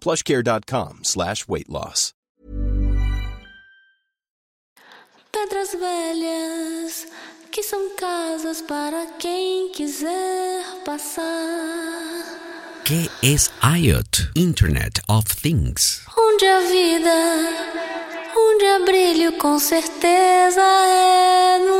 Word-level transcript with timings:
plushcare.com 0.00 1.00
slash 1.02 1.46
weight 1.48 1.68
loss. 1.68 2.12
Pedras 5.30 5.72
velhas, 5.72 7.06
que 7.50 7.62
são 7.62 7.94
casas 7.96 8.62
para 8.62 9.06
quem 9.18 9.70
quiser 9.72 10.64
passar. 10.84 12.38
¿Qué 12.84 13.08
es 13.22 13.50
IoT? 13.62 14.30
Internet 14.34 15.02
of 15.08 15.26
Things. 15.42 16.02
Onde 16.16 16.46
a 16.46 16.60
vida, 16.60 17.14
onde 18.34 18.64
há 18.64 18.78
brilho, 18.80 19.32
com 19.38 19.58
certeza 19.58 20.62
é 20.62 21.58
no 21.58 21.77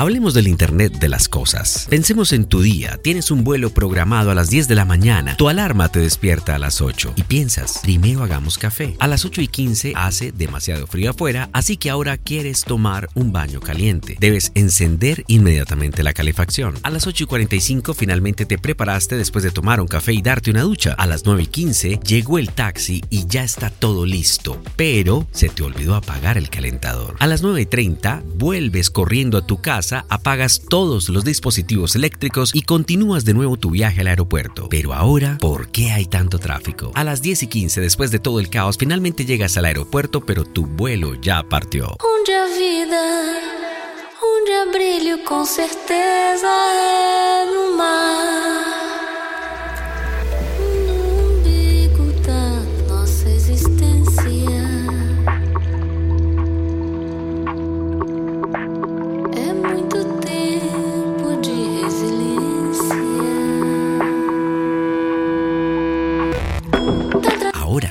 Hablemos 0.00 0.32
del 0.32 0.46
Internet 0.46 1.00
de 1.00 1.08
las 1.08 1.28
cosas. 1.28 1.88
Pensemos 1.90 2.32
en 2.32 2.44
tu 2.44 2.60
día. 2.60 3.00
Tienes 3.02 3.32
un 3.32 3.42
vuelo 3.42 3.70
programado 3.70 4.30
a 4.30 4.34
las 4.36 4.48
10 4.48 4.68
de 4.68 4.76
la 4.76 4.84
mañana. 4.84 5.36
Tu 5.36 5.48
alarma 5.48 5.88
te 5.88 5.98
despierta 5.98 6.54
a 6.54 6.60
las 6.60 6.80
8 6.80 7.14
y 7.16 7.24
piensas, 7.24 7.80
primero 7.82 8.22
hagamos 8.22 8.58
café. 8.58 8.94
A 9.00 9.08
las 9.08 9.24
8 9.24 9.42
y 9.42 9.48
15 9.48 9.94
hace 9.96 10.30
demasiado 10.30 10.86
frío 10.86 11.10
afuera, 11.10 11.50
así 11.52 11.76
que 11.76 11.90
ahora 11.90 12.16
quieres 12.16 12.62
tomar 12.62 13.08
un 13.14 13.32
baño 13.32 13.58
caliente. 13.58 14.16
Debes 14.20 14.52
encender 14.54 15.24
inmediatamente 15.26 16.04
la 16.04 16.12
calefacción. 16.12 16.76
A 16.84 16.90
las 16.90 17.08
8 17.08 17.24
y 17.24 17.26
45 17.26 17.92
finalmente 17.92 18.46
te 18.46 18.56
preparaste 18.56 19.16
después 19.16 19.42
de 19.42 19.50
tomar 19.50 19.80
un 19.80 19.88
café 19.88 20.12
y 20.12 20.22
darte 20.22 20.52
una 20.52 20.62
ducha. 20.62 20.92
A 20.92 21.06
las 21.08 21.24
9 21.24 21.42
y 21.42 21.46
15 21.48 22.00
llegó 22.06 22.38
el 22.38 22.52
taxi 22.52 23.02
y 23.10 23.26
ya 23.26 23.42
está 23.42 23.68
todo 23.68 24.06
listo, 24.06 24.62
pero 24.76 25.26
se 25.32 25.48
te 25.48 25.64
olvidó 25.64 25.96
apagar 25.96 26.38
el 26.38 26.50
calentador. 26.50 27.16
A 27.18 27.26
las 27.26 27.42
9 27.42 27.62
y 27.62 27.66
30 27.66 28.22
vuelves 28.36 28.90
corriendo 28.90 29.38
a 29.38 29.44
tu 29.44 29.60
casa, 29.60 29.87
apagas 29.92 30.62
todos 30.68 31.08
los 31.08 31.24
dispositivos 31.24 31.96
eléctricos 31.96 32.54
y 32.54 32.62
continúas 32.62 33.24
de 33.24 33.34
nuevo 33.34 33.56
tu 33.56 33.70
viaje 33.70 34.00
al 34.00 34.08
aeropuerto. 34.08 34.68
Pero 34.68 34.94
ahora, 34.94 35.38
¿por 35.38 35.70
qué 35.70 35.90
hay 35.90 36.06
tanto 36.06 36.38
tráfico? 36.38 36.92
A 36.94 37.04
las 37.04 37.22
10 37.22 37.44
y 37.44 37.46
15 37.46 37.80
después 37.80 38.10
de 38.10 38.18
todo 38.18 38.40
el 38.40 38.50
caos 38.50 38.76
finalmente 38.78 39.24
llegas 39.24 39.56
al 39.56 39.64
aeropuerto, 39.64 40.20
pero 40.24 40.44
tu 40.44 40.66
vuelo 40.66 41.14
ya 41.14 41.42
partió. 41.42 41.96
Onde 42.00 42.38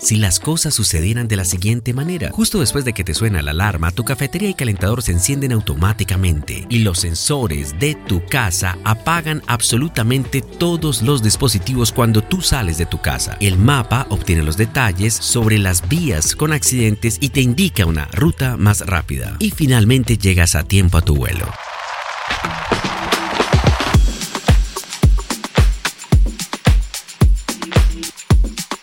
Si 0.00 0.16
las 0.16 0.40
cosas 0.40 0.74
sucedieran 0.74 1.28
de 1.28 1.36
la 1.36 1.44
siguiente 1.44 1.92
manera, 1.92 2.30
justo 2.30 2.60
después 2.60 2.84
de 2.84 2.92
que 2.92 3.04
te 3.04 3.14
suena 3.14 3.42
la 3.42 3.50
alarma, 3.50 3.90
tu 3.90 4.04
cafetería 4.04 4.48
y 4.48 4.54
calentador 4.54 5.02
se 5.02 5.12
encienden 5.12 5.52
automáticamente 5.52 6.66
y 6.68 6.78
los 6.78 7.00
sensores 7.00 7.78
de 7.78 7.94
tu 7.94 8.24
casa 8.24 8.78
apagan 8.84 9.42
absolutamente 9.46 10.40
todos 10.40 11.02
los 11.02 11.22
dispositivos 11.22 11.92
cuando 11.92 12.22
tú 12.22 12.40
sales 12.40 12.78
de 12.78 12.86
tu 12.86 13.00
casa. 13.00 13.36
El 13.40 13.58
mapa 13.58 14.06
obtiene 14.10 14.42
los 14.42 14.56
detalles 14.56 15.14
sobre 15.14 15.58
las 15.58 15.88
vías 15.88 16.34
con 16.34 16.52
accidentes 16.52 17.18
y 17.20 17.30
te 17.30 17.40
indica 17.40 17.86
una 17.86 18.06
ruta 18.12 18.56
más 18.56 18.80
rápida. 18.86 19.36
Y 19.38 19.50
finalmente 19.50 20.16
llegas 20.16 20.54
a 20.54 20.64
tiempo 20.64 20.98
a 20.98 21.02
tu 21.02 21.16
vuelo. 21.16 21.46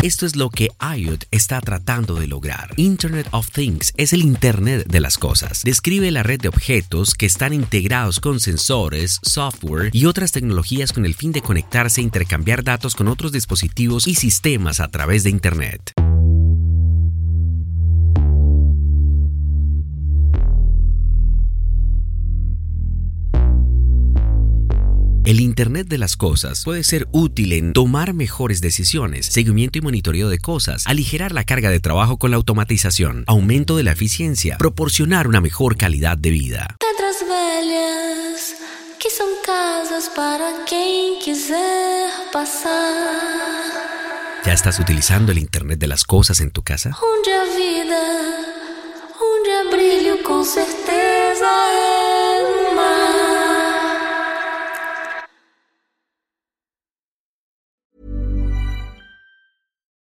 Esto 0.00 0.26
es 0.26 0.36
lo 0.36 0.48
que 0.48 0.70
IoT 0.80 1.24
está 1.32 1.60
tratando 1.60 2.14
de 2.14 2.28
lograr. 2.28 2.72
Internet 2.76 3.26
of 3.32 3.50
Things 3.50 3.92
es 3.96 4.12
el 4.12 4.22
Internet 4.22 4.86
de 4.86 5.00
las 5.00 5.18
cosas. 5.18 5.64
Describe 5.64 6.08
la 6.12 6.22
red 6.22 6.40
de 6.40 6.46
objetos 6.46 7.14
que 7.14 7.26
están 7.26 7.52
integrados 7.52 8.20
con 8.20 8.38
sensores, 8.38 9.18
software 9.22 9.90
y 9.92 10.06
otras 10.06 10.30
tecnologías 10.30 10.92
con 10.92 11.04
el 11.04 11.14
fin 11.14 11.32
de 11.32 11.42
conectarse 11.42 12.00
e 12.00 12.04
intercambiar 12.04 12.62
datos 12.62 12.94
con 12.94 13.08
otros 13.08 13.32
dispositivos 13.32 14.06
y 14.06 14.14
sistemas 14.14 14.78
a 14.78 14.86
través 14.86 15.24
de 15.24 15.30
Internet. 15.30 15.97
El 25.28 25.40
Internet 25.40 25.88
de 25.88 25.98
las 25.98 26.16
Cosas 26.16 26.62
puede 26.64 26.82
ser 26.82 27.06
útil 27.12 27.52
en 27.52 27.74
tomar 27.74 28.14
mejores 28.14 28.62
decisiones, 28.62 29.26
seguimiento 29.26 29.76
y 29.76 29.82
monitoreo 29.82 30.30
de 30.30 30.38
cosas, 30.38 30.86
aligerar 30.86 31.32
la 31.32 31.44
carga 31.44 31.68
de 31.68 31.80
trabajo 31.80 32.16
con 32.18 32.30
la 32.30 32.38
automatización, 32.38 33.24
aumento 33.26 33.76
de 33.76 33.82
la 33.82 33.92
eficiencia, 33.92 34.56
proporcionar 34.56 35.28
una 35.28 35.42
mejor 35.42 35.76
calidad 35.76 36.16
de 36.16 36.30
vida. 36.30 36.76
Pedras 36.80 37.16
velhas, 37.28 38.54
que 38.98 39.10
são 39.10 39.28
casas 39.44 40.08
para 40.16 40.64
quem 40.64 41.18
quiser 41.22 42.08
passar. 42.32 42.72
¿Ya 44.46 44.54
estás 44.54 44.78
utilizando 44.78 45.30
el 45.32 45.36
Internet 45.36 45.78
de 45.78 45.88
las 45.88 46.04
Cosas 46.04 46.40
en 46.40 46.52
tu 46.52 46.62
casa? 46.62 46.96
Onde 47.02 47.34
a 47.34 47.44
vida, 47.54 48.02
onde 49.20 49.50
há 49.52 49.64
brilho, 49.76 50.22
com 50.22 50.42
certeza 50.42 50.97